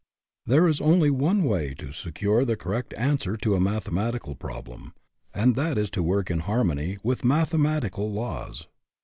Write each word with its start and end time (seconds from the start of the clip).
There 0.47 0.67
is 0.67 0.81
only 0.81 1.11
one 1.11 1.43
way 1.43 1.75
to 1.75 1.91
secure 1.91 2.43
the 2.43 2.55
correct 2.57 2.91
answer 2.97 3.37
to 3.37 3.53
a 3.53 3.59
mathematical 3.59 4.33
problem; 4.33 4.95
and 5.31 5.53
that 5.55 5.77
is 5.77 5.91
to 5.91 6.01
work 6.01 6.31
in 6.31 6.39
harmony 6.39 6.97
with 7.03 7.23
mathematical 7.23 8.11
laws. 8.11 8.65